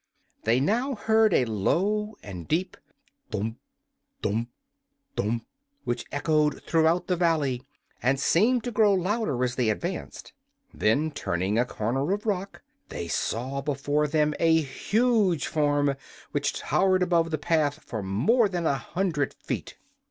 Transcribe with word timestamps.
They 0.45 0.59
now 0.59 0.95
heard 0.95 1.31
a 1.31 1.45
low 1.45 2.15
and 2.23 2.47
deep 2.47 2.75
"thump! 3.29 3.59
thump! 4.23 4.49
thump!" 5.15 5.45
which 5.83 6.05
echoed 6.11 6.63
throughout 6.63 7.05
the 7.05 7.15
valley 7.15 7.61
and 8.01 8.19
seemed 8.19 8.63
to 8.63 8.71
grow 8.71 8.95
louder 8.95 9.43
as 9.43 9.53
they 9.57 9.69
advanced. 9.69 10.33
Then, 10.73 11.11
turning 11.11 11.59
a 11.59 11.65
corner 11.65 12.11
of 12.13 12.25
rock, 12.25 12.63
they 12.89 13.07
saw 13.07 13.61
before 13.61 14.07
them 14.07 14.33
a 14.39 14.59
huge 14.61 15.45
form, 15.45 15.93
which 16.31 16.53
towered 16.53 17.03
above 17.03 17.29
the 17.29 17.37
path 17.37 17.83
for 17.85 18.01
more 18.01 18.49
than 18.49 18.65
a 18.65 18.77
hundred 18.79 19.35
feet. 19.35 19.77